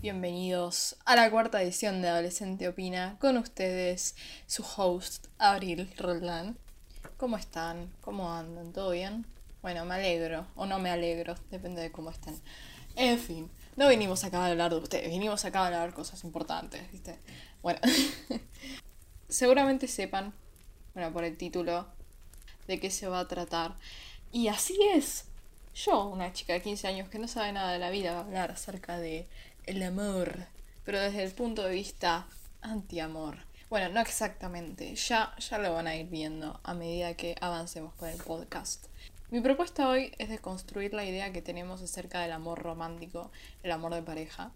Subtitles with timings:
[0.00, 3.16] Bienvenidos a la cuarta edición de Adolescente Opina.
[3.18, 4.14] Con ustedes,
[4.46, 6.56] su host, Abril Roldán.
[7.16, 7.90] ¿Cómo están?
[8.00, 8.72] ¿Cómo andan?
[8.72, 9.26] ¿Todo bien?
[9.62, 12.40] Bueno, me alegro, o no me alegro, depende de cómo estén.
[12.94, 16.88] En fin, no vinimos acá a hablar de ustedes, vinimos acá a hablar cosas importantes,
[16.92, 17.18] ¿viste?
[17.60, 17.80] Bueno,
[19.28, 20.32] seguramente sepan,
[20.94, 21.88] bueno, por el título,
[22.68, 23.74] de qué se va a tratar.
[24.30, 25.24] Y así es.
[25.74, 28.22] Yo, una chica de 15 años que no sabe nada de la vida, va a
[28.22, 29.26] hablar acerca de
[29.66, 30.46] el amor,
[30.84, 32.26] pero desde el punto de vista
[32.62, 33.38] anti-amor.
[33.68, 38.08] Bueno, no exactamente, ya, ya lo van a ir viendo a medida que avancemos con
[38.08, 38.86] el podcast.
[39.30, 43.32] Mi propuesta hoy es de construir la idea que tenemos acerca del amor romántico,
[43.64, 44.52] el amor de pareja.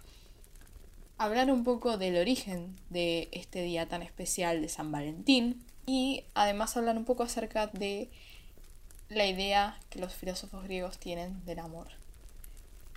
[1.19, 6.77] Hablar un poco del origen de este día tan especial de San Valentín y además
[6.77, 8.11] hablar un poco acerca de
[9.09, 12.00] la idea que los filósofos griegos tienen del amor.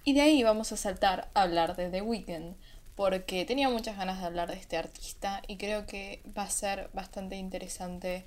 [0.05, 2.55] Y de ahí vamos a saltar a hablar de The Weeknd,
[2.95, 6.89] porque tenía muchas ganas de hablar de este artista y creo que va a ser
[6.93, 8.25] bastante interesante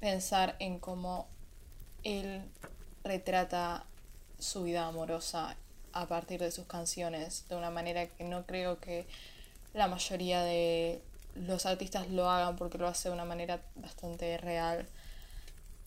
[0.00, 1.26] pensar en cómo
[2.04, 2.42] él
[3.04, 3.84] retrata
[4.38, 5.56] su vida amorosa
[5.92, 9.06] a partir de sus canciones de una manera que no creo que
[9.72, 11.00] la mayoría de
[11.34, 14.86] los artistas lo hagan porque lo hace de una manera bastante real.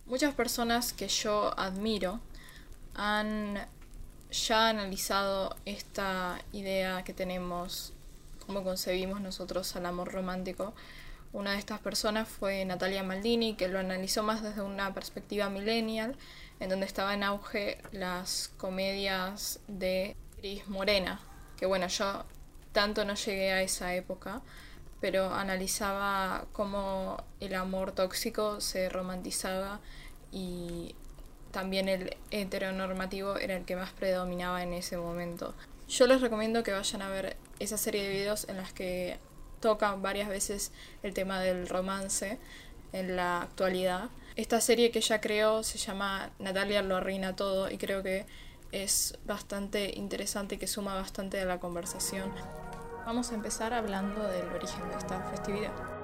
[0.06, 2.20] Muchas personas que yo admiro
[2.96, 3.68] han
[4.36, 7.94] ya analizado esta idea que tenemos,
[8.46, 10.74] cómo concebimos nosotros al amor romántico.
[11.34, 16.16] Una de estas personas fue Natalia Maldini, que lo analizó más desde una perspectiva millennial,
[16.60, 21.20] en donde estaba en auge las comedias de Cris Morena,
[21.58, 22.26] que bueno, yo
[22.72, 24.42] tanto no llegué a esa época,
[25.02, 29.80] pero analizaba cómo el amor tóxico se romantizaba
[30.32, 30.96] y
[31.56, 35.54] también el heteronormativo era el que más predominaba en ese momento.
[35.88, 39.20] Yo les recomiendo que vayan a ver esa serie de videos en las que
[39.62, 42.40] tocan varias veces el tema del romance
[42.92, 44.10] en la actualidad.
[44.36, 48.26] Esta serie que ella creó se llama Natalia lo arruina todo y creo que
[48.74, 52.34] es bastante interesante y que suma bastante a la conversación.
[53.06, 55.95] Vamos a empezar hablando del origen de esta festividad.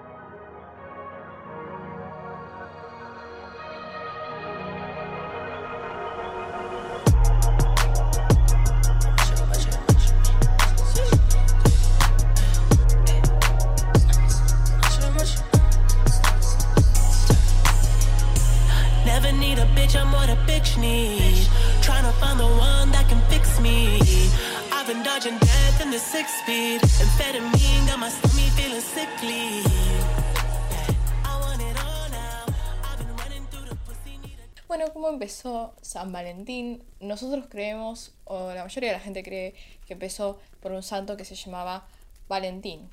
[34.68, 36.84] Bueno, ¿cómo empezó San Valentín?
[37.00, 39.54] Nosotros creemos, o la mayoría de la gente cree,
[39.86, 41.86] que empezó por un santo que se llamaba
[42.28, 42.90] Valentín.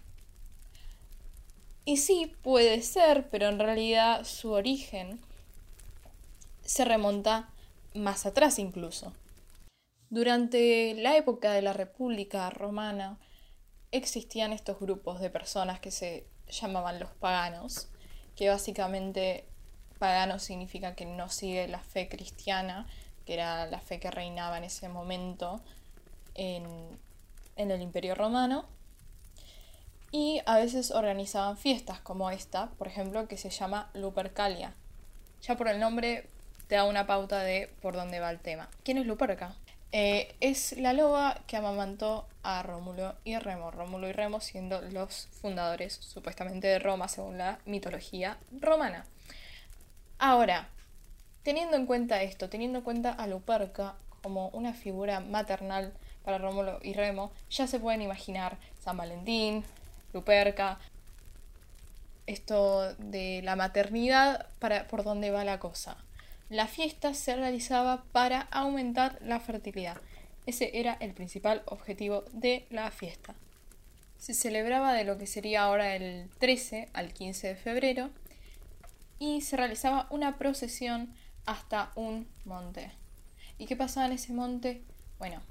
[1.84, 5.20] Y sí, puede ser, pero en realidad su origen
[6.64, 7.48] se remonta
[7.94, 9.14] más atrás incluso.
[10.10, 13.16] Durante la época de la República Romana
[13.92, 17.88] existían estos grupos de personas que se llamaban los paganos,
[18.36, 19.44] que básicamente
[19.98, 22.86] pagano significa que no sigue la fe cristiana,
[23.26, 25.60] que era la fe que reinaba en ese momento
[26.34, 26.64] en,
[27.56, 28.64] en el Imperio Romano.
[30.10, 34.74] Y a veces organizaban fiestas como esta, por ejemplo, que se llama Lupercalia.
[35.42, 36.30] Ya por el nombre
[36.66, 38.70] te da una pauta de por dónde va el tema.
[38.84, 39.54] ¿Quién es Luperca?
[39.90, 43.70] Eh, es la loba que amamantó a Rómulo y Remo.
[43.70, 49.06] Rómulo y Remo siendo los fundadores supuestamente de Roma según la mitología romana.
[50.18, 50.68] Ahora,
[51.42, 56.80] teniendo en cuenta esto, teniendo en cuenta a Luperca como una figura maternal para Rómulo
[56.82, 59.64] y Remo, ya se pueden imaginar San Valentín,
[60.12, 60.78] Luperca,
[62.26, 65.96] esto de la maternidad para por dónde va la cosa.
[66.50, 69.98] La fiesta se realizaba para aumentar la fertilidad.
[70.46, 73.34] Ese era el principal objetivo de la fiesta.
[74.16, 78.10] Se celebraba de lo que sería ahora el 13 al 15 de febrero
[79.18, 81.14] y se realizaba una procesión
[81.44, 82.92] hasta un monte.
[83.58, 84.82] ¿Y qué pasaba en ese monte?
[85.18, 85.42] Bueno,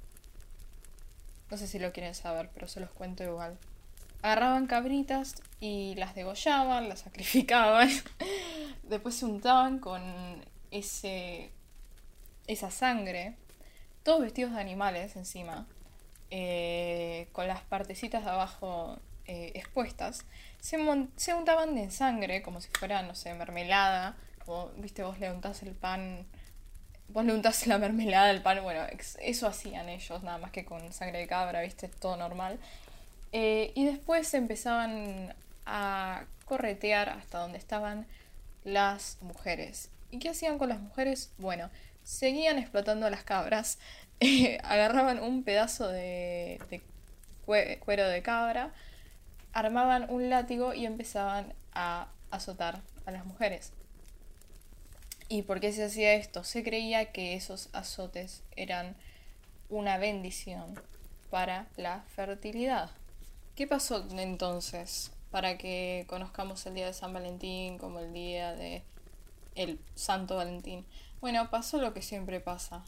[1.51, 3.59] no sé si lo quieren saber, pero se los cuento igual.
[4.23, 7.89] Agarraban cabritas y las degollaban, las sacrificaban.
[8.83, 10.01] Después se untaban con
[10.71, 11.51] ese,
[12.47, 13.35] esa sangre,
[14.03, 15.67] todos vestidos de animales encima,
[16.29, 20.25] eh, con las partecitas de abajo eh, expuestas,
[20.59, 20.77] se,
[21.15, 25.63] se untaban de sangre como si fuera, no sé, mermelada, como, viste, vos le untás
[25.63, 26.25] el pan
[27.09, 28.81] vos le untas la mermelada al pan, bueno,
[29.21, 32.59] eso hacían ellos, nada más que con sangre de cabra, viste, todo normal.
[33.31, 35.35] Eh, y después empezaban
[35.65, 38.07] a corretear hasta donde estaban
[38.63, 39.89] las mujeres.
[40.11, 41.31] ¿Y qué hacían con las mujeres?
[41.37, 41.69] Bueno,
[42.03, 43.79] seguían explotando a las cabras,
[44.19, 46.81] eh, agarraban un pedazo de, de
[47.45, 48.73] cue- cuero de cabra,
[49.53, 53.73] armaban un látigo y empezaban a azotar a las mujeres.
[55.29, 56.43] ¿Y por qué se hacía esto?
[56.43, 58.95] Se creía que esos azotes eran
[59.69, 60.79] una bendición
[61.29, 62.91] para la fertilidad.
[63.55, 68.83] ¿Qué pasó entonces para que conozcamos el día de San Valentín como el día de
[69.57, 70.85] el Santo Valentín?
[71.19, 72.85] Bueno, pasó lo que siempre pasa.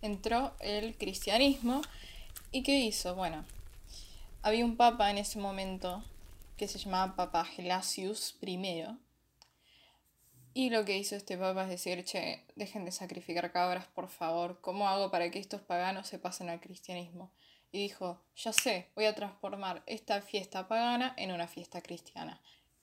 [0.00, 1.82] Entró el cristianismo
[2.52, 3.14] y ¿qué hizo?
[3.14, 3.44] Bueno,
[4.42, 6.02] había un papa en ese momento
[6.56, 8.86] que se llamaba Papa Gelasius I.
[10.52, 14.60] Y lo que hizo este papa es decir, che, dejen de sacrificar cabras, por favor.
[14.60, 17.30] ¿Cómo hago para que estos paganos se pasen al cristianismo?
[17.72, 22.40] Y dijo, ya sé, voy a transformar esta fiesta pagana en una fiesta cristiana.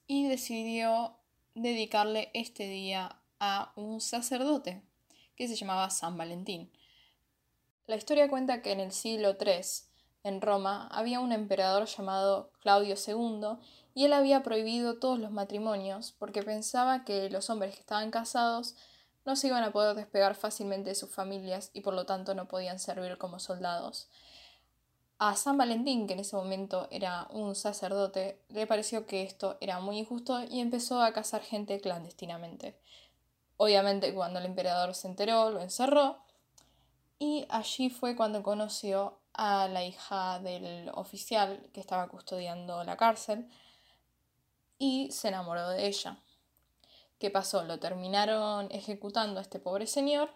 [0.08, 1.18] Y decidió
[1.62, 4.84] dedicarle este día a un sacerdote
[5.36, 6.72] que se llamaba San Valentín.
[7.86, 9.62] La historia cuenta que en el siglo III,
[10.24, 13.60] en Roma, había un emperador llamado Claudio II
[13.94, 18.76] y él había prohibido todos los matrimonios porque pensaba que los hombres que estaban casados
[19.26, 22.48] no se iban a poder despegar fácilmente de sus familias y por lo tanto no
[22.48, 24.10] podían servir como soldados.
[25.20, 29.80] A San Valentín, que en ese momento era un sacerdote, le pareció que esto era
[29.80, 32.80] muy injusto y empezó a casar gente clandestinamente.
[33.58, 36.20] Obviamente cuando el emperador se enteró, lo encerró
[37.18, 43.50] y allí fue cuando conoció a la hija del oficial que estaba custodiando la cárcel
[44.78, 46.20] y se enamoró de ella.
[47.18, 47.64] ¿Qué pasó?
[47.64, 50.30] Lo terminaron ejecutando a este pobre señor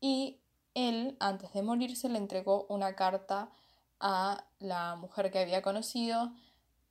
[0.00, 0.38] y
[0.74, 3.50] él, antes de morirse, le entregó una carta
[4.06, 6.30] a la mujer que había conocido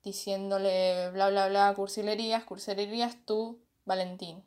[0.02, 4.42] diciéndole bla bla bla, cursilerías, cursilerías, tú, Valentín.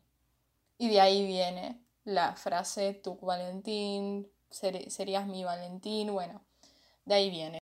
[0.78, 6.42] Y de ahí viene la frase tú, Valentín, ser- serías mi Valentín, bueno,
[7.06, 7.60] de ahí viene.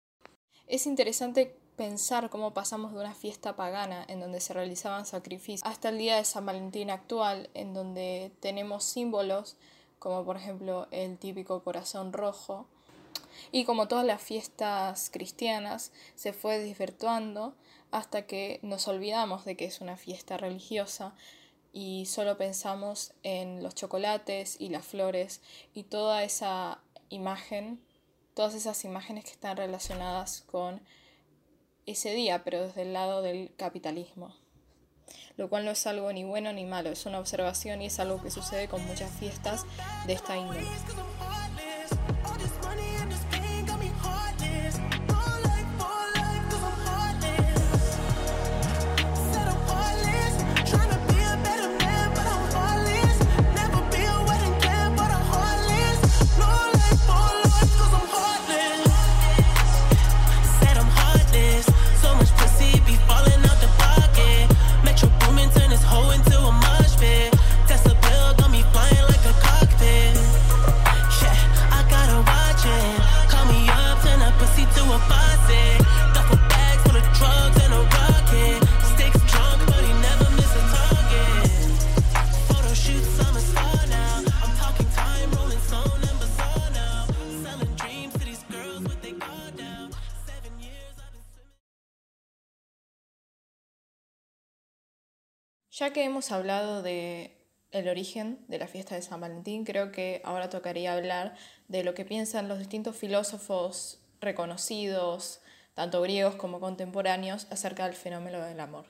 [0.67, 5.89] Es interesante pensar cómo pasamos de una fiesta pagana en donde se realizaban sacrificios hasta
[5.89, 9.57] el día de San Valentín actual en donde tenemos símbolos
[9.99, 12.67] como por ejemplo el típico corazón rojo
[13.51, 17.55] y como todas las fiestas cristianas se fue desvirtuando
[17.91, 21.15] hasta que nos olvidamos de que es una fiesta religiosa
[21.71, 25.41] y solo pensamos en los chocolates y las flores
[25.73, 27.81] y toda esa imagen,
[28.33, 30.81] todas esas imágenes que están relacionadas con
[31.85, 34.35] ese día, pero desde el lado del capitalismo.
[35.37, 38.21] Lo cual no es algo ni bueno ni malo, es una observación y es algo
[38.21, 39.65] que sucede con muchas fiestas
[40.07, 40.65] de esta índole.
[95.77, 97.35] Ya que hemos hablado de
[97.73, 101.35] el origen de la fiesta de San Valentín, creo que ahora tocaría hablar
[101.67, 105.41] de lo que piensan los distintos filósofos reconocidos,
[105.73, 108.85] tanto griegos como contemporáneos, acerca del fenómeno del amor.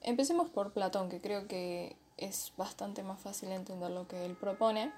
[0.00, 4.92] Empecemos por Platón, que creo que es bastante más fácil entender lo que él propone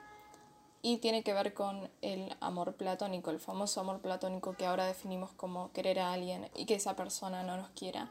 [0.83, 5.33] y tiene que ver con el amor platónico, el famoso amor platónico que ahora definimos
[5.33, 8.11] como querer a alguien y que esa persona no nos quiera.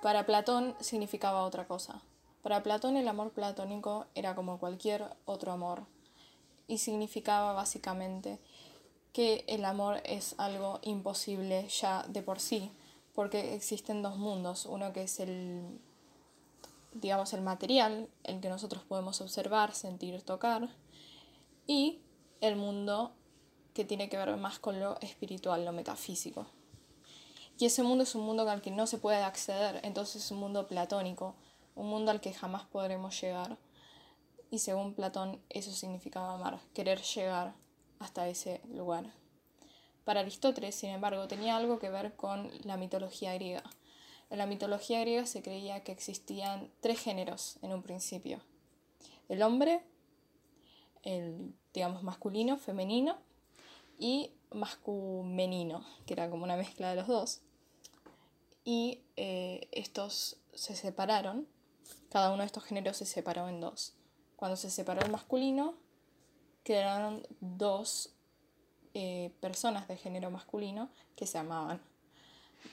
[0.00, 2.00] Para Platón significaba otra cosa.
[2.44, 5.86] Para Platón el amor platónico era como cualquier otro amor
[6.68, 8.38] y significaba básicamente
[9.14, 12.70] que el amor es algo imposible ya de por sí,
[13.14, 15.80] porque existen dos mundos, uno que es el
[16.92, 20.68] digamos el material, el que nosotros podemos observar, sentir, tocar,
[21.66, 22.02] y
[22.42, 23.14] el mundo
[23.72, 26.44] que tiene que ver más con lo espiritual, lo metafísico.
[27.58, 30.40] Y ese mundo es un mundo al que no se puede acceder, entonces es un
[30.40, 31.36] mundo platónico,
[31.74, 33.58] un mundo al que jamás podremos llegar.
[34.50, 37.54] y según Platón eso significaba amar, querer llegar
[37.98, 39.12] hasta ese lugar.
[40.04, 43.64] Para Aristóteles, sin embargo, tenía algo que ver con la mitología griega.
[44.30, 48.40] En la mitología griega se creía que existían tres géneros en un principio.
[49.28, 49.82] El hombre,
[51.02, 53.16] el digamos masculino, femenino
[53.98, 57.40] y mascumenino, que era como una mezcla de los dos.
[58.64, 61.46] Y eh, estos se separaron,
[62.14, 63.92] cada uno de estos géneros se separó en dos.
[64.36, 65.74] Cuando se separó el masculino,
[66.62, 68.14] quedaron dos
[68.94, 71.80] eh, personas de género masculino que se amaban.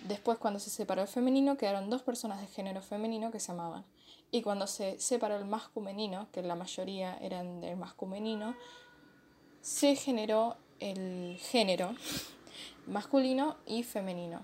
[0.08, 3.84] Después, cuando se separó el femenino, quedaron dos personas de género femenino que se amaban.
[4.30, 8.56] Y cuando se separó el mascumenino, que la mayoría eran del mascumenino,
[9.62, 11.96] se generó el género
[12.86, 14.44] masculino y femenino.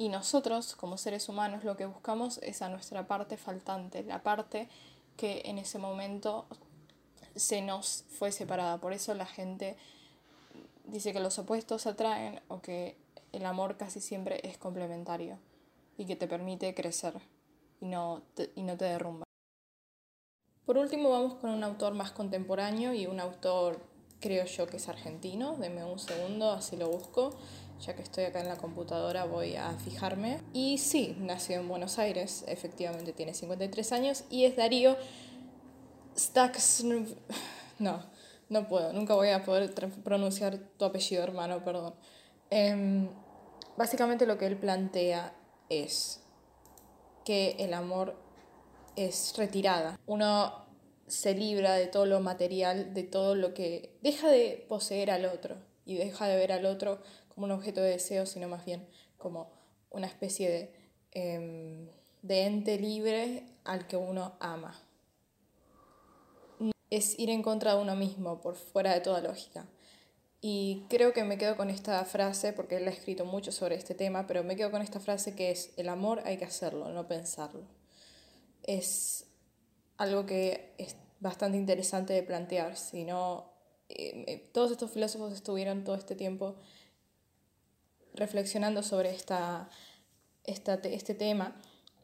[0.00, 4.66] Y nosotros, como seres humanos, lo que buscamos es a nuestra parte faltante, la parte
[5.18, 6.46] que en ese momento
[7.36, 8.78] se nos fue separada.
[8.78, 9.76] Por eso la gente
[10.86, 12.96] dice que los opuestos atraen o que
[13.32, 15.38] el amor casi siempre es complementario
[15.98, 17.20] y que te permite crecer
[17.82, 19.24] y no te, y no te derrumba.
[20.64, 23.84] Por último vamos con un autor más contemporáneo y un autor
[24.18, 25.56] creo yo que es argentino.
[25.56, 27.36] Deme un segundo, así lo busco.
[27.80, 30.40] Ya que estoy acá en la computadora voy a fijarme.
[30.52, 34.96] Y sí, nació en Buenos Aires, efectivamente tiene 53 años y es Darío
[36.16, 36.84] Stax...
[37.78, 38.04] No,
[38.50, 39.72] no puedo, nunca voy a poder
[40.04, 41.94] pronunciar tu apellido, hermano, perdón.
[42.50, 43.08] Em,
[43.78, 45.32] básicamente lo que él plantea
[45.70, 46.20] es
[47.24, 48.16] que el amor
[48.96, 49.98] es retirada.
[50.04, 50.66] Uno
[51.06, 55.56] se libra de todo lo material, de todo lo que deja de poseer al otro
[55.86, 57.00] y deja de ver al otro
[57.34, 58.86] como un objeto de deseo, sino más bien
[59.18, 59.50] como
[59.90, 60.74] una especie de,
[61.12, 61.88] em,
[62.22, 64.78] de ente libre al que uno ama.
[66.90, 69.66] Es ir en contra de uno mismo, por fuera de toda lógica.
[70.40, 73.94] Y creo que me quedo con esta frase, porque él ha escrito mucho sobre este
[73.94, 77.06] tema, pero me quedo con esta frase que es, el amor hay que hacerlo, no
[77.06, 77.64] pensarlo.
[78.62, 79.26] Es
[79.98, 83.52] algo que es bastante interesante de plantear, si no,
[83.90, 86.56] eh, eh, todos estos filósofos estuvieron todo este tiempo
[88.14, 89.68] reflexionando sobre esta,
[90.44, 91.60] esta, este tema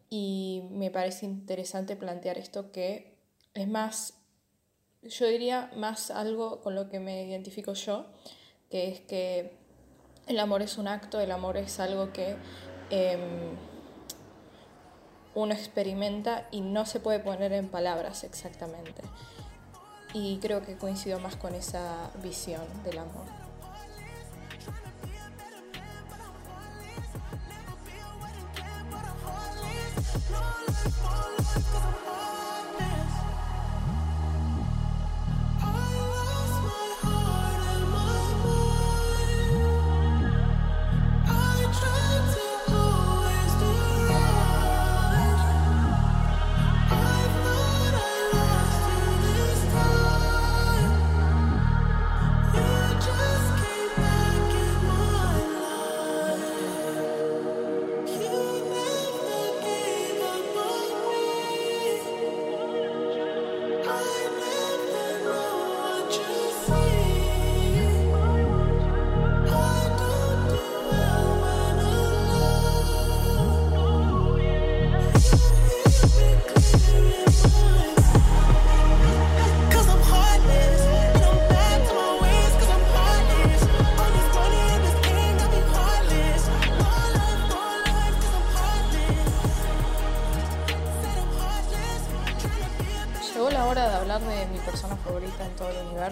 [0.09, 3.17] y me parece interesante plantear esto que
[3.55, 4.15] es más
[5.09, 8.07] yo diría más algo con lo que me identifico yo,
[8.71, 9.57] que es que
[10.27, 12.37] el amor es un acto, el amor es algo que
[12.91, 13.57] em,
[15.35, 19.03] uno experimenta y no se puede poner en palabras exactamente.
[20.13, 23.46] Y creo que coincido más con esa visión del amor.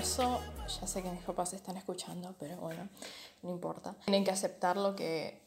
[0.05, 2.89] Ya sé que mis papás están escuchando, pero bueno,
[3.43, 3.95] no importa.
[4.05, 5.41] Tienen que aceptar lo que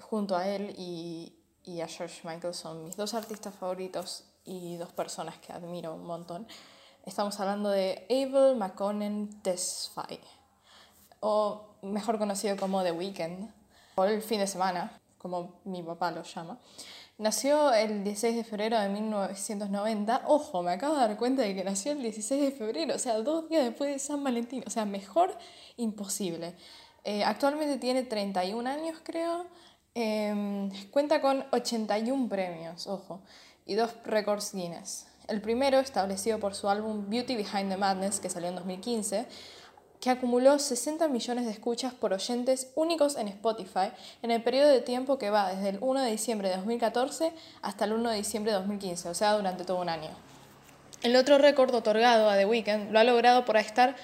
[0.00, 4.92] junto a él y, y a George Michael son mis dos artistas favoritos y dos
[4.92, 6.48] personas que admiro un montón.
[7.04, 10.20] Estamos hablando de Abel McConnell Tesfaye,
[11.20, 13.50] o mejor conocido como The Weeknd,
[13.94, 16.58] o el fin de semana, como mi papá lo llama.
[17.22, 20.22] Nació el 16 de febrero de 1990.
[20.26, 23.16] Ojo, me acabo de dar cuenta de que nació el 16 de febrero, o sea,
[23.18, 24.64] dos días después de San Valentín.
[24.66, 25.38] O sea, mejor
[25.76, 26.56] imposible.
[27.04, 29.46] Eh, actualmente tiene 31 años, creo.
[29.94, 33.20] Em, cuenta con 81 premios, ojo,
[33.66, 35.06] y dos récords Guinness.
[35.28, 39.28] El primero, establecido por su álbum Beauty Behind the Madness, que salió en 2015,
[40.02, 43.92] que acumuló 60 millones de escuchas por oyentes únicos en Spotify
[44.22, 47.32] en el periodo de tiempo que va desde el 1 de diciembre de 2014
[47.62, 50.10] hasta el 1 de diciembre de 2015, o sea, durante todo un año.
[51.04, 53.94] El otro récord otorgado a The Weeknd lo ha logrado por estar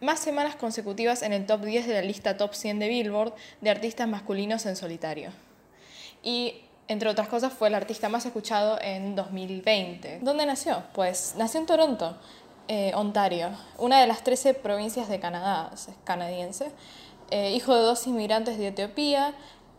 [0.00, 3.70] más semanas consecutivas en el top 10 de la lista top 100 de Billboard de
[3.70, 5.30] artistas masculinos en solitario.
[6.24, 6.56] Y
[6.88, 10.18] entre otras cosas fue el artista más escuchado en 2020.
[10.22, 10.82] ¿Dónde nació?
[10.92, 12.16] Pues nació en Toronto,
[12.68, 16.70] eh, Ontario, una de las 13 provincias de Canadá, es canadiense.
[17.30, 19.34] Eh, hijo de dos inmigrantes de Etiopía,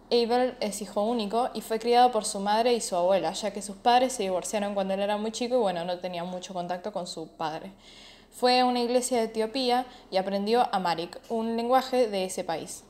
[0.09, 3.61] Abel es hijo único y fue criado por su madre y su abuela, ya que
[3.61, 6.93] sus padres se divorciaron cuando él era muy chico y bueno, no tenía mucho contacto
[6.93, 7.73] con su padre.
[8.31, 12.83] Fue a una iglesia de Etiopía y aprendió Amharic, un lenguaje de ese país.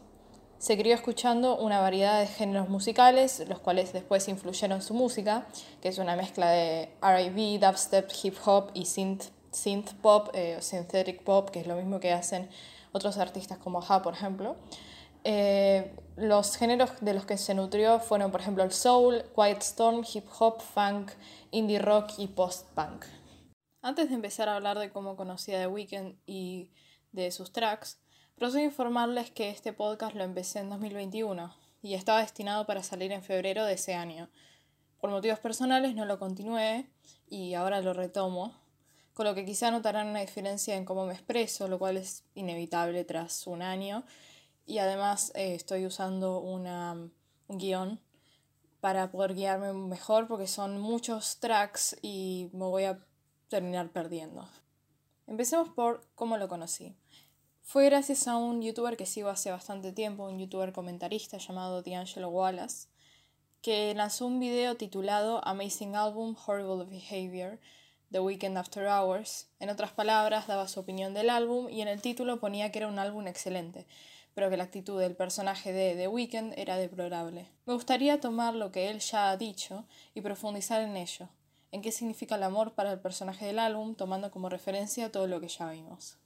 [0.59, 5.47] Se crió escuchando una variedad de géneros musicales, los cuales después influyeron su música,
[5.81, 10.61] que es una mezcla de RB, dubstep, hip hop y synth, synth pop eh, o
[10.61, 12.49] synthetic pop, que es lo mismo que hacen
[12.91, 14.55] otros artistas como Ha, por ejemplo.
[15.23, 20.03] Eh, los géneros de los que se nutrió fueron, por ejemplo, el soul, quiet storm,
[20.13, 21.11] hip hop, funk,
[21.51, 23.05] indie rock y post-punk.
[23.81, 26.71] Antes de empezar a hablar de cómo conocía The Weeknd y
[27.11, 27.99] de sus tracks,
[28.35, 33.23] procedo informarles que este podcast lo empecé en 2021 y estaba destinado para salir en
[33.23, 34.29] febrero de ese año.
[34.99, 36.89] Por motivos personales no lo continué
[37.29, 38.55] y ahora lo retomo,
[39.17, 43.03] con lo que quizá notarán una diferencia en cómo me expreso, lo cual es inevitable
[43.03, 44.03] tras un año
[44.67, 46.93] y además eh, estoy usando una,
[47.47, 47.99] un guion
[48.79, 53.03] para poder guiarme mejor porque son muchos tracks y me voy a
[53.47, 54.47] terminar perdiendo.
[55.25, 56.95] Empecemos por cómo lo conocí.
[57.63, 62.29] Fue gracias a un youtuber que sigo hace bastante tiempo, un youtuber comentarista llamado D'Angelo
[62.29, 62.87] Wallace,
[63.63, 67.59] que lanzó un video titulado Amazing Album Horrible Behavior,
[68.11, 69.47] The Weekend After Hours.
[69.59, 72.87] En otras palabras, daba su opinión del álbum y en el título ponía que era
[72.87, 73.85] un álbum excelente
[74.37, 77.49] pero que la actitud del personaje de The Weeknd era deplorable.
[77.65, 81.27] Me gustaría tomar lo que él ya ha dicho y profundizar en ello,
[81.71, 85.41] en qué significa el amor para el personaje del álbum, tomando como referencia todo lo
[85.41, 86.19] que ya vimos.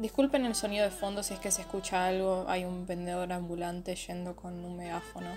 [0.00, 3.94] Disculpen el sonido de fondo si es que se escucha algo, hay un vendedor ambulante
[3.94, 5.28] yendo con un megáfono,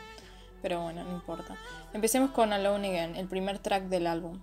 [0.62, 1.58] pero bueno, no importa.
[1.92, 4.40] Empecemos con Alone Again, el primer track del álbum.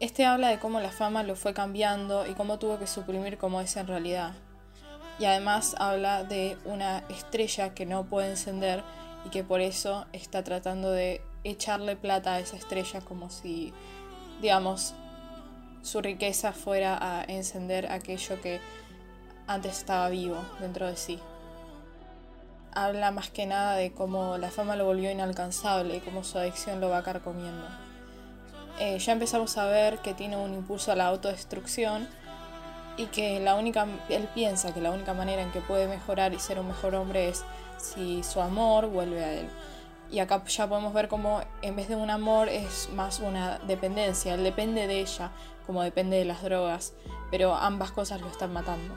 [0.00, 3.60] Este habla de cómo la fama lo fue cambiando y cómo tuvo que suprimir cómo
[3.60, 4.32] es en realidad.
[5.18, 8.82] Y además habla de una estrella que no puede encender
[9.26, 13.74] y que por eso está tratando de echarle plata a esa estrella como si,
[14.40, 14.94] digamos,
[15.82, 18.58] su riqueza fuera a encender aquello que
[19.50, 21.18] antes estaba vivo dentro de sí.
[22.72, 26.80] Habla más que nada de cómo la fama lo volvió inalcanzable y cómo su adicción
[26.80, 27.66] lo va carcomiendo.
[28.78, 32.06] Eh, ya empezamos a ver que tiene un impulso a la autodestrucción
[32.96, 36.38] y que la única, él piensa que la única manera en que puede mejorar y
[36.38, 37.44] ser un mejor hombre es
[37.76, 39.48] si su amor vuelve a él.
[40.10, 44.34] Y acá ya podemos ver cómo en vez de un amor es más una dependencia,
[44.34, 45.30] él depende de ella
[45.66, 46.94] como depende de las drogas,
[47.30, 48.92] pero ambas cosas lo están matando.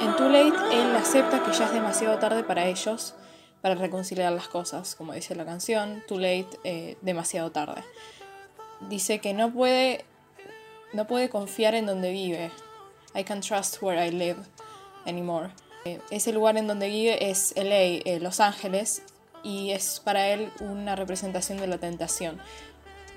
[0.00, 3.14] En Too Late, él acepta que ya es demasiado tarde para ellos
[3.60, 7.82] para reconciliar las cosas, como dice la canción, Too Late, eh, demasiado tarde.
[8.88, 10.04] Dice que no puede,
[10.92, 12.50] no puede confiar en donde vive.
[13.14, 14.38] I can't trust where I live
[15.06, 15.50] anymore.
[15.84, 19.02] Eh, ese lugar en donde vive es LA, eh, Los Ángeles,
[19.42, 22.40] y es para él una representación de la tentación.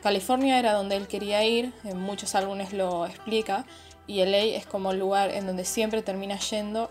[0.02, 3.66] California era donde él quería ir, en muchos álbumes lo explica,
[4.08, 6.90] y LA es como el lugar en donde siempre termina yendo.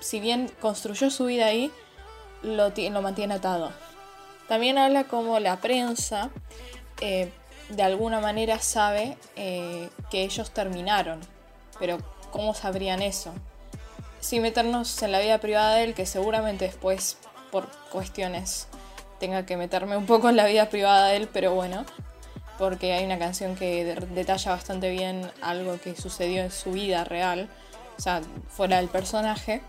[0.00, 1.70] Si bien construyó su vida ahí,
[2.42, 3.72] lo, lo mantiene atado.
[4.48, 6.30] También habla como la prensa
[7.00, 7.30] eh,
[7.68, 11.20] de alguna manera sabe que ellos terminaron,
[11.78, 11.98] pero
[12.30, 13.34] ¿cómo sabrían eso?
[14.20, 17.16] sin meternos en la vida privada de él, que seguramente después,
[17.50, 18.68] por cuestiones,
[19.20, 21.84] tenga que meterme un poco en la vida privada de él, pero bueno,
[22.58, 27.48] porque hay una canción que detalla bastante bien algo que sucedió en su vida real,
[27.96, 29.62] o sea, fuera del personaje.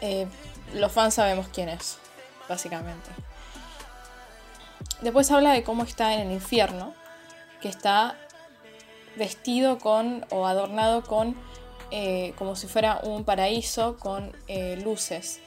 [0.00, 0.26] Eh,
[0.74, 1.98] los fans sabemos quién es,
[2.48, 3.10] básicamente.
[5.00, 6.94] Después habla de cómo está en el infierno,
[7.60, 8.16] que está
[9.16, 11.36] vestido con o adornado con
[11.90, 15.40] eh, como si fuera un paraíso con eh, luces.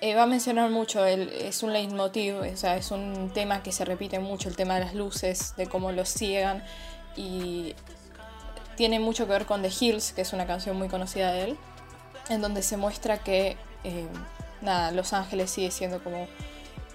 [0.00, 3.72] Eh, va a mencionar mucho, el, es un leitmotiv, o sea, es un tema que
[3.72, 6.64] se repite mucho, el tema de las luces, de cómo los ciegan
[7.16, 7.74] y
[8.76, 11.58] tiene mucho que ver con The Hills, que es una canción muy conocida de él,
[12.28, 14.06] en donde se muestra que eh,
[14.60, 16.28] nada, Los Ángeles sigue siendo como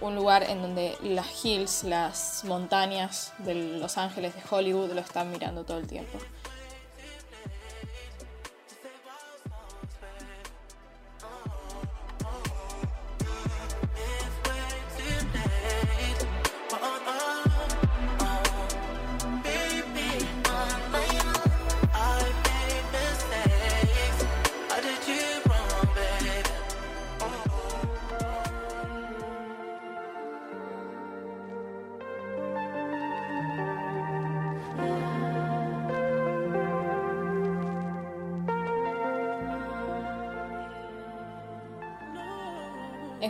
[0.02, 5.32] un lugar en donde las hills, las montañas de Los Ángeles de Hollywood lo están
[5.32, 6.19] mirando todo el tiempo.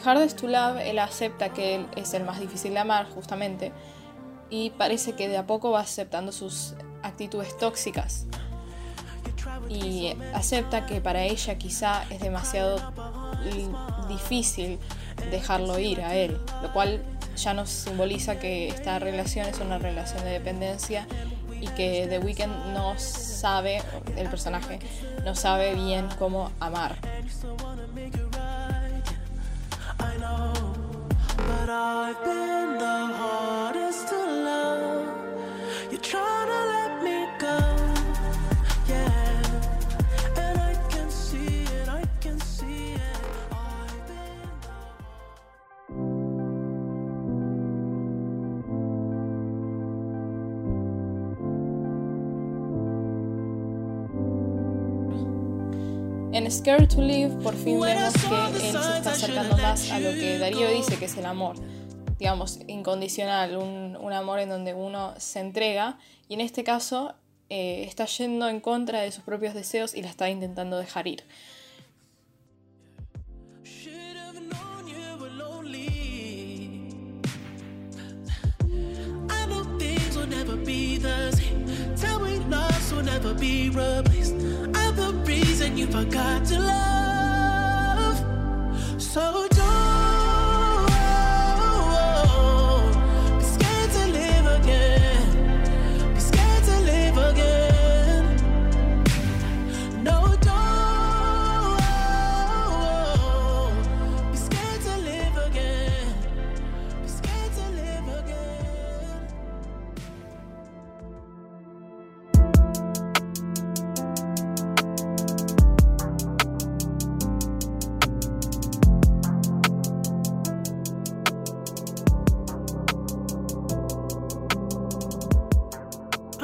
[0.06, 3.72] Hardest to Love, él acepta que él es el más difícil de amar, justamente,
[4.50, 8.28] y parece que de a poco va aceptando sus actitudes tóxicas.
[9.68, 12.94] Y acepta que para ella quizá es demasiado
[14.08, 14.80] difícil
[15.32, 17.04] dejarlo ir a él, lo cual
[17.36, 21.08] ya nos simboliza que esta relación es una relación de dependencia
[21.60, 23.82] y que The Weeknd no sabe,
[24.16, 24.80] el personaje,
[25.24, 26.96] no sabe bien cómo amar.
[56.36, 60.12] En Scared to Live por fin vemos que él se está acercando más a lo
[60.12, 61.56] que Darío dice que es el amor,
[62.20, 65.98] digamos, incondicional, un, un amor en donde uno se entrega
[66.28, 67.16] y en este caso
[67.50, 71.24] eh, está yendo en contra de sus propios deseos y la está intentando dejar ir.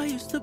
[0.02, 0.42] To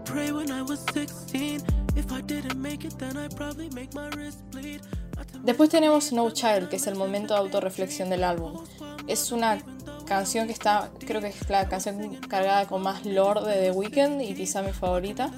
[5.43, 8.65] Después tenemos No Child, que es el momento de autorreflexión del álbum.
[9.09, 9.59] Es una
[10.07, 14.23] canción que está, creo que es la canción cargada con más lore de The Weeknd
[14.23, 15.31] y quizá mi favorita.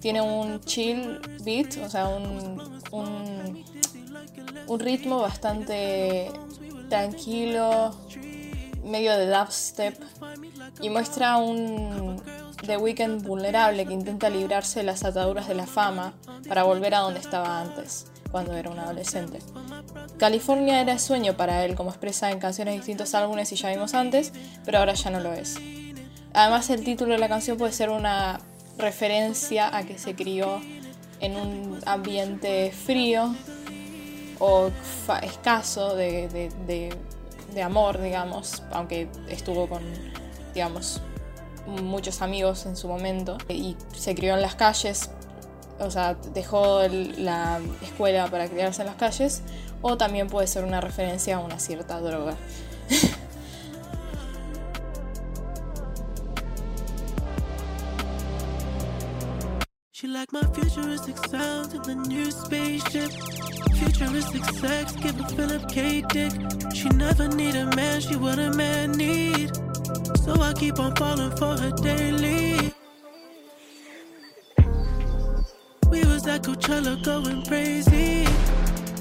[0.00, 3.64] Tiene un chill beat, o sea, un, un,
[4.66, 6.30] un ritmo bastante
[6.88, 7.96] tranquilo,
[8.84, 9.98] medio de dubstep,
[10.80, 12.20] y muestra un
[12.66, 16.14] The Weeknd vulnerable que intenta librarse de las ataduras de la fama
[16.48, 19.40] para volver a donde estaba antes cuando era un adolescente.
[20.18, 23.94] California era sueño para él, como expresa en canciones de distintos álbumes y ya vimos
[23.94, 24.32] antes,
[24.64, 25.56] pero ahora ya no lo es.
[26.32, 28.40] Además, el título de la canción puede ser una
[28.78, 30.60] referencia a que se crió
[31.20, 33.34] en un ambiente frío
[34.38, 34.70] o
[35.22, 36.50] escaso de,
[37.54, 39.82] de amor, digamos, aunque estuvo con,
[40.54, 41.02] digamos,
[41.66, 45.10] muchos amigos en su momento y se crió en las calles
[45.82, 46.80] o sea, dejó
[47.18, 49.42] la escuela para criarse en las calles,
[49.80, 52.36] o también puede ser una referencia a una cierta droga.
[66.72, 69.71] She never need a man, she what a man need.
[70.24, 72.72] So I keep on falling for her daily.
[75.90, 78.24] We was at Coachella going crazy.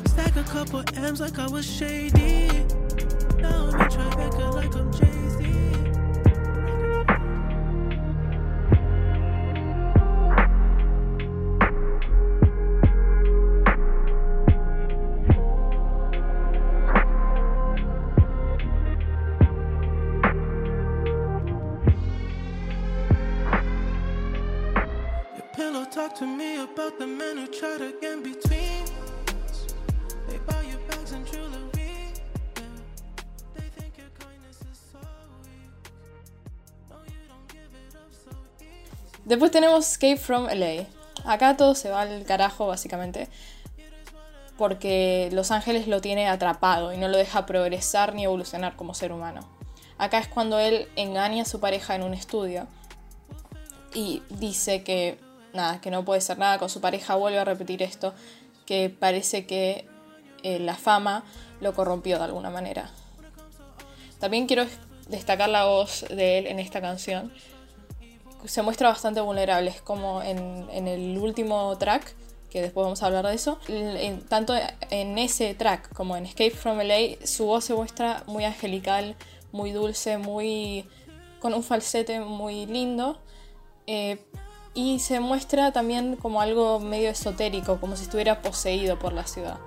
[0.10, 2.48] Stack a couple M's like I was shady.
[3.38, 5.11] Now I'm in Tribeca like I'm Jay
[39.32, 40.88] Después tenemos Escape from LA.
[41.24, 43.30] Acá todo se va al carajo, básicamente.
[44.58, 49.13] Porque Los Ángeles lo tiene atrapado y no lo deja progresar ni evolucionar como ser
[49.13, 49.48] humano.
[49.98, 52.67] Acá es cuando él engaña a su pareja en un estudio
[53.94, 55.17] y dice que
[55.54, 58.14] nada, que no puede ser nada con su pareja, vuelve a repetir esto,
[58.66, 59.86] que parece que
[60.44, 61.24] eh, la fama
[61.60, 62.90] lo corrompió de alguna manera.
[64.20, 64.66] También quiero
[65.08, 67.34] destacar la voz de él en esta canción.
[68.46, 72.16] Se muestra bastante vulnerable, es como en, en el último track,
[72.52, 73.58] que después vamos a hablar de eso.
[74.28, 74.54] tanto
[74.90, 79.16] en ese track como en Escape from LA, su voz se muestra muy angelical,
[79.52, 80.86] muy dulce, muy
[81.40, 83.20] con un falsete muy lindo.
[83.88, 84.24] Eh,
[84.73, 89.60] y se muestra también como algo medio esotérico, como si estuviera poseído por la ciudad.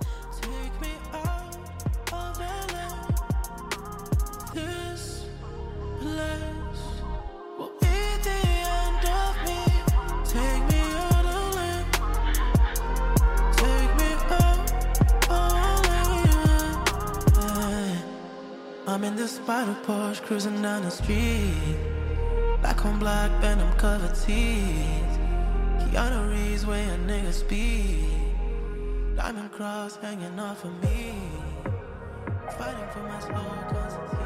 [18.87, 21.94] I'm in the cruising down street.
[22.65, 25.19] Black on black, venom covered teeth.
[25.81, 28.09] Keanu Reeves way a nigga speed.
[29.17, 31.13] Diamond cross hanging off of me.
[32.57, 34.25] Fighting for my slow Constantine.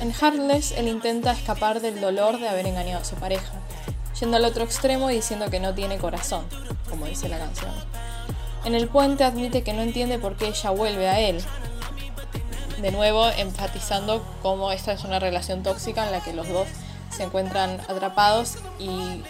[0.00, 3.52] En Heartless, él intenta escapar del dolor de haber engañado a su pareja,
[4.18, 6.44] yendo al otro extremo y diciendo que no tiene corazón,
[6.88, 7.72] como dice la canción.
[8.64, 11.42] En el puente admite que no entiende por qué ella vuelve a él,
[12.80, 16.68] de nuevo enfatizando cómo esta es una relación tóxica en la que los dos
[17.10, 19.22] se encuentran atrapados y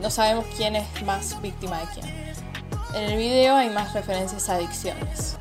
[0.00, 2.23] no sabemos quién es más víctima de quién.
[2.94, 5.36] En el video hay más referencias a adicciones.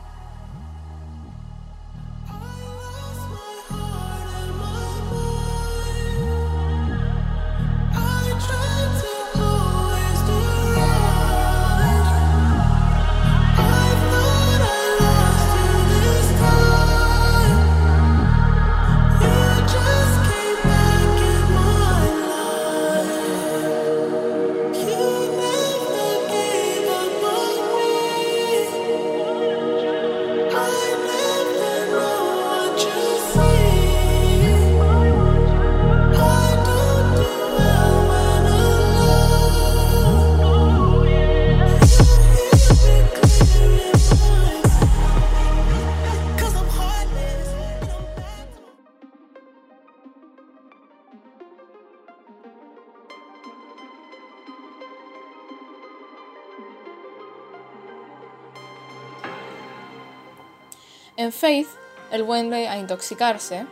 [61.23, 61.69] En Faith,
[62.11, 63.65] él vuelve a intoxicarse.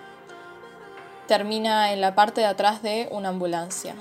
[1.28, 3.94] Termina en la parte de atrás de una ambulancia.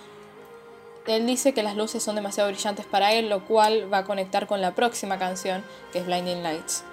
[1.08, 4.46] Él dice que las luces son demasiado brillantes para él, lo cual va a conectar
[4.46, 6.84] con la próxima canción, que es Blinding Lights.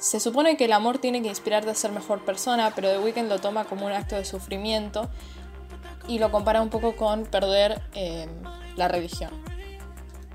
[0.00, 3.28] Se supone que el amor tiene que inspirarte a ser mejor persona, pero The Weeknd
[3.28, 5.08] lo toma como un acto de sufrimiento
[6.08, 8.26] y lo compara un poco con perder eh,
[8.74, 9.30] la religión.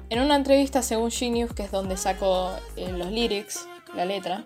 [0.09, 4.45] En una entrevista según Genius, que es donde sacó eh, los lyrics, la letra,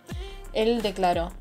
[0.53, 1.31] él declaró,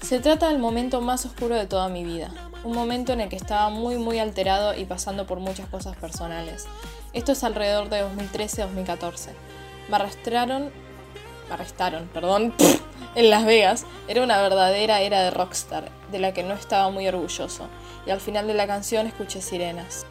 [0.00, 2.32] se trata del momento más oscuro de toda mi vida,
[2.64, 6.66] un momento en el que estaba muy muy alterado y pasando por muchas cosas personales.
[7.12, 9.28] Esto es alrededor de 2013-2014.
[9.88, 10.70] Me arrastraron,
[11.48, 12.54] me arrestaron, perdón,
[13.14, 13.84] en Las Vegas.
[14.08, 17.68] Era una verdadera era de rockstar, de la que no estaba muy orgulloso.
[18.06, 20.06] Y al final de la canción escuché sirenas.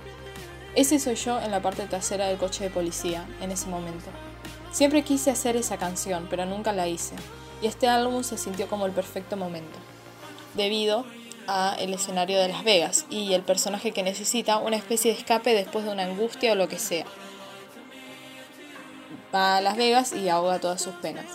[0.76, 4.10] Ese soy yo en la parte trasera del coche de policía, en ese momento.
[4.72, 7.16] Siempre quise hacer esa canción, pero nunca la hice.
[7.62, 9.78] Y este álbum se sintió como el perfecto momento,
[10.56, 11.06] debido
[11.48, 15.54] a el escenario de Las Vegas y el personaje que necesita una especie de escape
[15.54, 17.06] después de una angustia o lo que sea.
[19.34, 21.26] Va a Las Vegas y ahoga todas sus penas.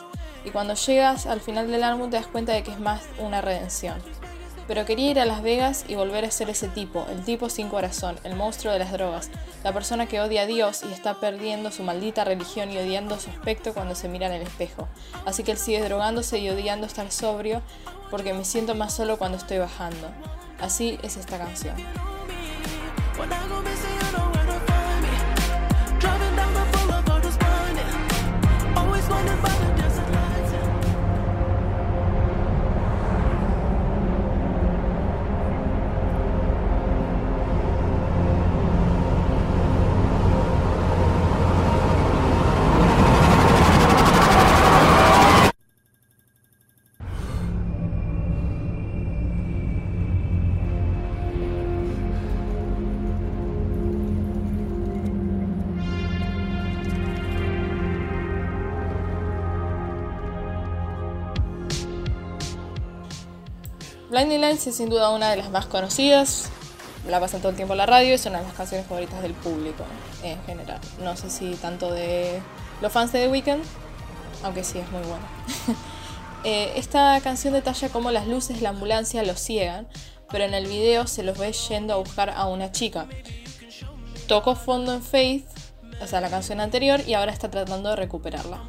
[0.44, 3.40] Y cuando llegas al final del álbum te das cuenta de que es más una
[3.40, 4.00] redención.
[4.66, 7.68] Pero quería ir a Las Vegas y volver a ser ese tipo, el tipo sin
[7.68, 9.30] corazón, el monstruo de las drogas,
[9.64, 13.30] la persona que odia a Dios y está perdiendo su maldita religión y odiando su
[13.30, 14.88] aspecto cuando se mira en el espejo.
[15.24, 17.62] Así que él sigue drogándose y odiando estar sobrio
[18.10, 20.08] porque me siento más solo cuando estoy bajando.
[20.60, 21.76] Así es esta canción.
[64.10, 66.48] Blinding Lights es sin duda una de las más conocidas.
[67.08, 69.34] La pasan todo el tiempo en la radio, es una de las canciones favoritas del
[69.34, 69.84] público
[70.22, 70.80] en general.
[71.02, 72.40] No sé si tanto de
[72.80, 73.62] los fans de The Weeknd,
[74.44, 75.26] aunque sí es muy buena.
[76.44, 79.88] Eh, esta canción detalla cómo las luces de la ambulancia los ciegan,
[80.30, 83.08] pero en el video se los ve yendo a buscar a una chica.
[84.28, 85.44] Tocó fondo en Faith,
[86.00, 88.60] o sea, la canción anterior, y ahora está tratando de recuperarla.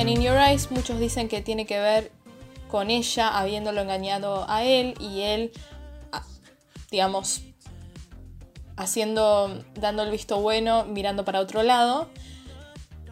[0.00, 2.10] En In Your Eyes muchos dicen que tiene que ver
[2.70, 5.52] con ella habiéndolo engañado a él y él,
[6.90, 7.42] digamos,
[8.76, 12.10] haciendo, dando el visto bueno, mirando para otro lado,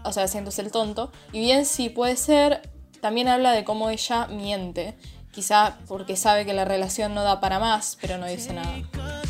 [0.04, 1.12] o sea, haciéndose el tonto.
[1.32, 2.62] Y bien, sí puede ser,
[3.00, 4.96] también habla de cómo ella miente,
[5.32, 9.27] quizá porque sabe que la relación no da para más, pero no dice nada.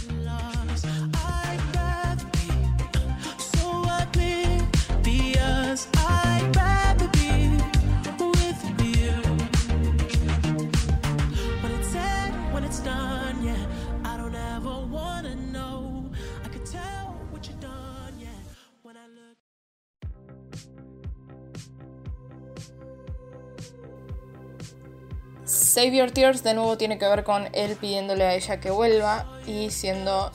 [25.79, 29.71] Save Tears de nuevo tiene que ver con él pidiéndole a ella que vuelva y
[29.71, 30.33] siendo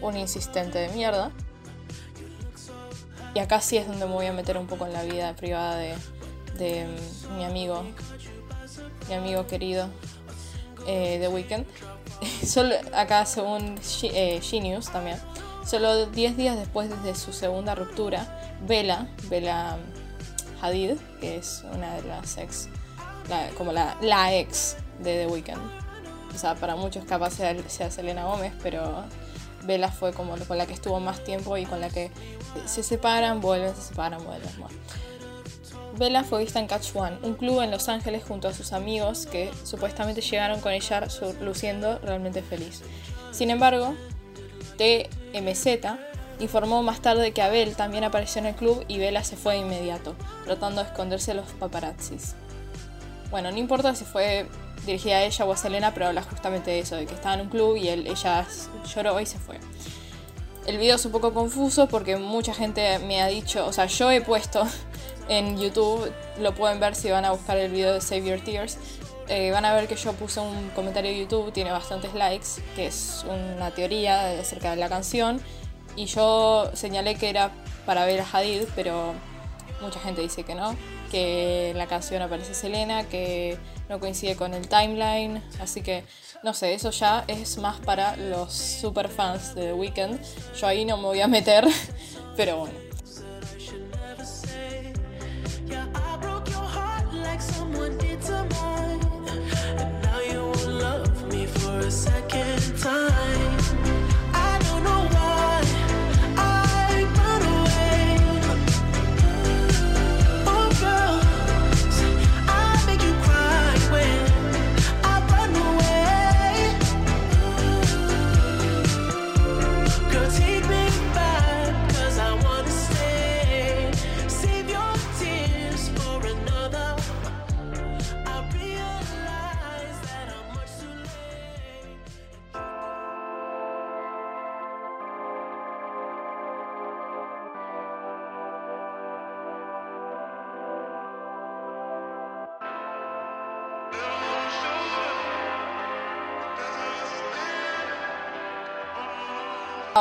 [0.00, 1.32] un insistente de mierda.
[3.34, 5.78] Y acá sí es donde me voy a meter un poco en la vida privada
[5.78, 5.96] de,
[6.86, 7.82] mm, mi amigo,
[9.08, 9.88] mi amigo querido
[10.86, 11.66] eh, The Weeknd.
[12.46, 15.18] Solo acá según eh, Genius también,
[15.66, 19.76] solo 10 días después de su segunda ruptura, Bella, Bella
[20.62, 22.68] Hadid, que es una de las ex,
[23.56, 25.60] como la, la ex de The Weeknd.
[26.34, 29.04] O sea, para muchos capaz sea, sea Selena Gómez, pero
[29.62, 32.10] Bella fue como con la que estuvo más tiempo y con la que
[32.66, 34.50] se separan, vuelven, se separan, vuelven.
[35.96, 39.26] Bella fue vista en Catch One, un club en Los Ángeles junto a sus amigos
[39.26, 41.06] que supuestamente llegaron con ella
[41.40, 42.82] luciendo realmente feliz.
[43.30, 43.94] Sin embargo,
[44.76, 45.66] TMZ
[46.40, 49.60] informó más tarde que Abel también apareció en el club y Bella se fue de
[49.60, 52.34] inmediato, tratando de esconderse de los paparazzis.
[53.30, 54.48] Bueno, no importa si fue
[54.86, 57.42] dirigida a ella o a Selena, pero habla justamente de eso, de que estaba en
[57.42, 58.46] un club y él, ella
[58.94, 59.58] lloró y se fue.
[60.66, 64.10] El video es un poco confuso porque mucha gente me ha dicho, o sea, yo
[64.10, 64.66] he puesto
[65.28, 66.10] en YouTube,
[66.40, 68.78] lo pueden ver si van a buscar el video de Save Your Tears,
[69.28, 72.86] eh, van a ver que yo puse un comentario de YouTube, tiene bastantes likes, que
[72.86, 75.40] es una teoría acerca de la canción,
[75.96, 77.50] y yo señalé que era
[77.86, 79.14] para ver a Hadid, pero
[79.80, 80.74] mucha gente dice que no,
[81.14, 83.56] que en la canción aparece Selena, que
[83.88, 86.02] no coincide con el timeline, así que
[86.42, 90.18] no sé, eso ya es más para los super fans de The Weeknd.
[90.56, 91.68] Yo ahí no me voy a meter,
[92.36, 92.74] pero bueno.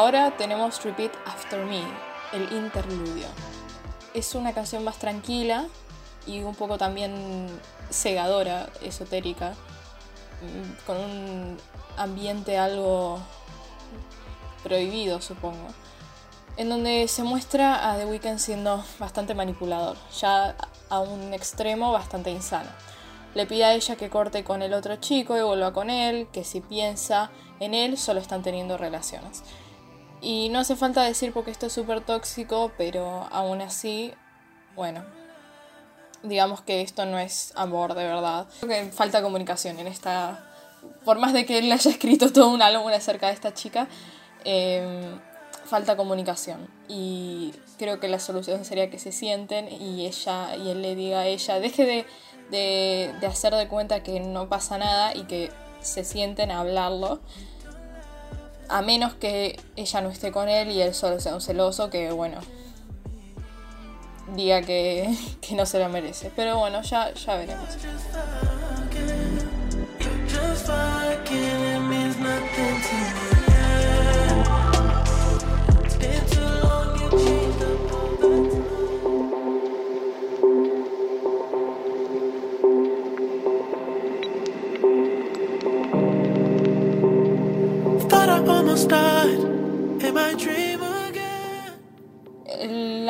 [0.04, 1.82] Ahora tenemos Repeat After Me,
[2.34, 3.26] el interludio.
[4.14, 5.66] Es una canción más tranquila
[6.28, 7.48] y un poco también
[7.90, 9.54] cegadora, esotérica,
[10.42, 11.58] mm, con un
[11.96, 13.18] ambiente algo
[14.62, 15.70] prohibido, supongo,
[16.58, 20.54] en donde se muestra a The Weeknd siendo bastante manipulador, ya
[20.90, 22.70] a un extremo bastante insano.
[23.36, 26.44] Le pide a ella que corte con el otro chico y vuelva con él, que
[26.44, 27.32] si piensa
[27.62, 29.44] en él solo están teniendo relaciones.
[30.24, 34.14] Y no hace falta decir porque esto es súper tóxico, pero aún así,
[34.74, 35.04] bueno,
[36.24, 38.48] digamos que esto no es amor de verdad.
[38.62, 40.50] Creo que falta comunicación en esta...
[41.04, 43.90] Por más de que él haya escrito todo un álbum acerca de esta chica,
[44.46, 45.20] em,
[45.66, 46.70] falta comunicación.
[46.88, 51.20] Y creo que la solución sería que se sienten y ella y él le diga
[51.20, 52.06] a ella, deje de,
[52.50, 55.52] de, de hacer de cuenta que no pasa nada y que
[55.82, 57.20] se sienten a hablarlo.
[58.70, 62.12] A menos que ella no esté con él y él solo sea un celoso, que
[62.12, 62.40] bueno,
[64.36, 66.32] diga que, que no se lo merece.
[66.36, 67.70] Pero bueno, ya, ya veremos.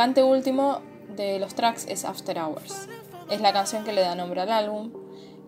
[0.03, 0.81] El anteúltimo
[1.15, 2.89] de los tracks es After Hours.
[3.29, 4.91] Es la canción que le da nombre al álbum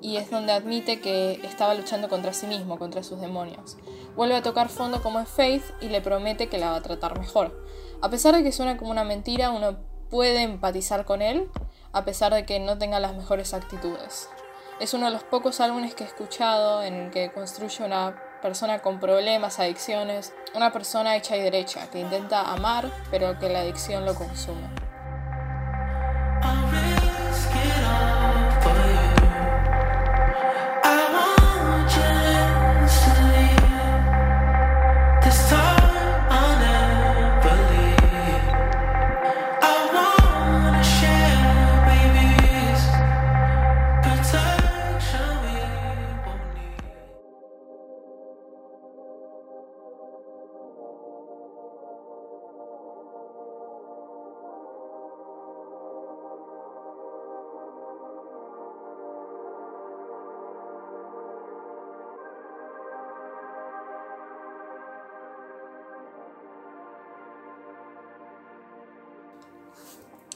[0.01, 3.75] y es donde admite que estaba luchando contra sí mismo, contra sus demonios.
[4.15, 7.19] Vuelve a tocar fondo como es Faith y le promete que la va a tratar
[7.19, 7.65] mejor.
[8.01, 9.75] A pesar de que suena como una mentira, uno
[10.09, 11.49] puede empatizar con él,
[11.91, 14.29] a pesar de que no tenga las mejores actitudes.
[14.79, 18.15] Es uno de los pocos álbumes que he escuchado en el que construye una
[18.45, 23.61] persona con problemas, adicciones, una persona hecha y derecha, que intenta amar, pero que la
[23.61, 24.84] adicción lo consume.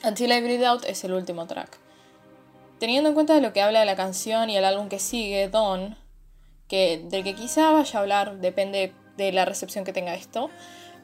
[0.10, 1.78] Until I Out es el último track.
[2.80, 5.97] Teniendo en cuenta lo que habla de la canción y el álbum que sigue, Dawn,
[6.68, 10.49] que, del que quizá vaya a hablar, depende de la recepción que tenga esto,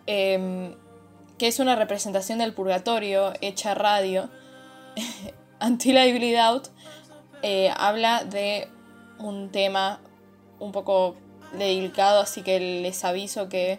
[0.08, 0.74] em,
[1.38, 4.32] que es una representación del purgatorio hecha radio,
[5.62, 6.70] Until I Bleed Out
[7.44, 8.68] eh, habla de
[9.20, 10.00] un tema
[10.60, 11.16] un poco
[11.54, 13.78] delicado, así que les aviso que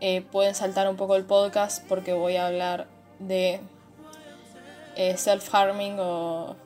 [0.00, 2.86] eh, pueden saltar un poco el podcast porque voy a hablar
[3.18, 3.60] de
[5.00, 6.56] eh, self-harming o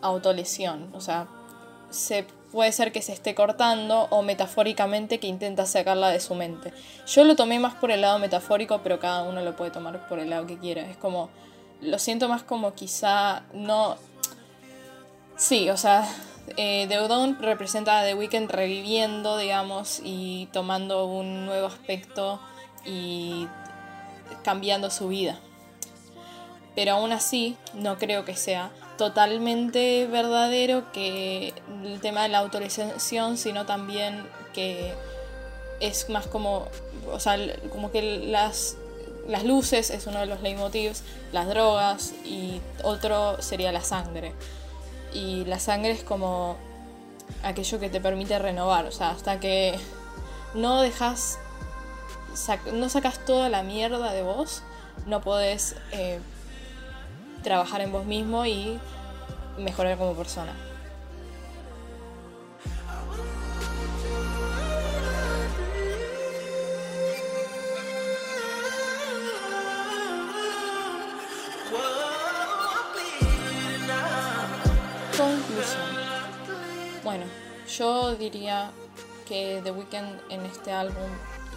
[0.00, 0.92] autolesión.
[0.94, 1.26] O sea,
[1.90, 6.72] se, puede ser que se esté cortando o metafóricamente que intenta sacarla de su mente.
[7.08, 10.20] Yo lo tomé más por el lado metafórico, pero cada uno lo puede tomar por
[10.20, 10.82] el lado que quiera.
[10.82, 11.30] Es como,
[11.80, 13.96] lo siento más como quizá no...
[15.34, 16.08] Sí, o sea,
[16.56, 22.38] eh, The Dawn representa a The Weeknd reviviendo, digamos, y tomando un nuevo aspecto
[22.84, 23.48] y
[24.44, 25.40] cambiando su vida
[26.74, 31.54] pero aún así no creo que sea totalmente verdadero que
[31.84, 34.92] el tema de la autorización, sino también que
[35.80, 36.68] es más como,
[37.10, 37.36] o sea,
[37.70, 38.76] como que las,
[39.26, 41.02] las luces es uno de los leitmotivs,
[41.32, 44.32] las drogas y otro sería la sangre.
[45.12, 46.56] Y la sangre es como
[47.42, 49.78] aquello que te permite renovar, o sea, hasta que
[50.54, 51.38] no dejas,
[52.72, 54.62] no sacas toda la mierda de vos,
[55.06, 56.20] no podés eh,
[57.42, 58.78] trabajar en vos mismo y
[59.58, 60.52] mejorar como persona.
[75.16, 75.82] Conclusión.
[77.04, 77.24] Bueno,
[77.68, 78.70] yo diría
[79.28, 81.10] que The Weeknd en este álbum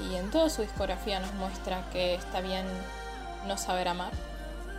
[0.10, 2.66] y en toda su discografía nos muestra que está bien
[3.48, 4.12] no saber amar,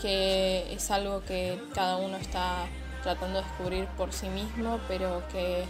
[0.00, 2.66] que es algo que cada uno está
[3.02, 5.64] tratando de descubrir por sí mismo, pero que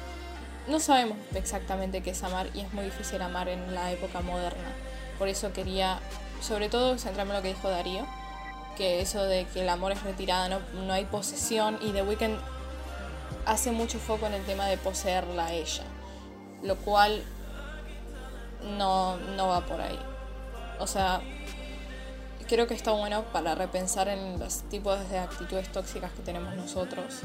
[0.69, 4.73] no sabemos exactamente qué es amar y es muy difícil amar en la época moderna.
[5.19, 6.01] por eso quería,
[6.41, 8.07] sobre todo, centrarme en lo que dijo Darío,
[8.77, 12.39] que eso de que el amor es retirada, no, no hay posesión, y The Weeknd
[13.47, 15.85] hace mucho foco en el tema de poseerla a ella,
[16.63, 17.23] lo cual
[18.77, 19.99] no, no va por ahí.
[20.79, 21.23] O sea,
[22.47, 27.21] creo que está bueno para repensar en los tipos de actitudes tóxicas que tenemos nosotros.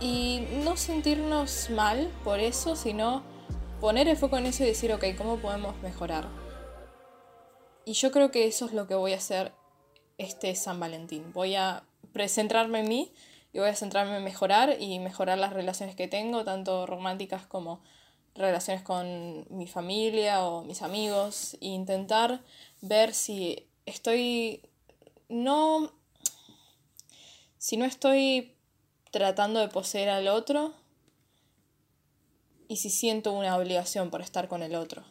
[0.00, 3.22] Y no sentirnos mal por eso, sino
[3.80, 6.26] poner el foco en eso y decir, ok, ¿cómo podemos mejorar?
[7.84, 9.52] Y yo creo que eso es lo que voy a hacer
[10.18, 11.32] este San Valentín.
[11.32, 11.84] Voy a
[12.28, 13.12] centrarme en mí
[13.52, 17.82] y voy a centrarme en mejorar y mejorar las relaciones que tengo, tanto románticas como
[18.34, 22.40] relaciones con mi familia o mis amigos, e intentar
[22.80, 24.62] ver si estoy
[25.28, 25.92] no
[27.58, 28.56] si no estoy
[29.12, 30.74] tratando de poseer al otro
[32.66, 35.04] y si siento una obligación por estar con el otro.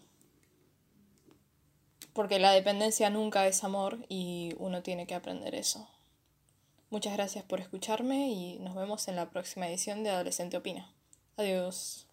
[2.12, 5.88] Porque la dependencia nunca es amor y uno tiene que aprender eso.
[6.90, 10.92] Muchas gracias por escucharme y nos vemos en la próxima edición de Adolescente Opina.
[11.38, 12.11] Adiós.